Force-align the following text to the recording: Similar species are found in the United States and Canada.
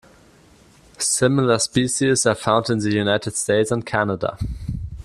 Similar 0.97 1.59
species 1.59 2.25
are 2.25 2.33
found 2.33 2.71
in 2.71 2.79
the 2.79 2.89
United 2.91 3.35
States 3.35 3.69
and 3.69 3.85
Canada. 3.85 4.35